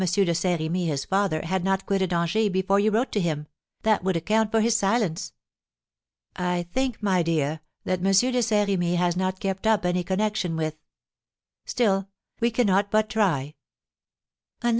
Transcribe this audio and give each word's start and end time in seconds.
de 0.01 0.33
Saint 0.33 0.59
Remy, 0.59 0.87
his 0.87 1.05
father, 1.05 1.43
had 1.43 1.63
not 1.63 1.85
quitted 1.85 2.11
Angers 2.11 2.49
before 2.49 2.79
you 2.79 2.89
wrote 2.89 3.11
to 3.11 3.19
him: 3.19 3.45
that 3.83 4.03
would 4.03 4.15
account 4.17 4.49
for 4.49 4.59
his 4.59 4.75
silence." 4.75 5.31
"I 6.35 6.63
think, 6.73 7.03
my 7.03 7.21
dear, 7.21 7.59
that 7.83 7.99
M. 7.99 8.05
de 8.31 8.41
Saint 8.41 8.67
Remy 8.67 8.95
has 8.95 9.15
not 9.15 9.39
kept 9.39 9.67
up 9.67 9.85
any 9.85 10.03
connection 10.03 10.55
with 10.55 10.75
Still, 11.67 12.09
we 12.39 12.49
cannot 12.49 12.89
but 12.89 13.11
try." 13.11 13.53
"Unless 14.63 14.69
M. 14.69 14.69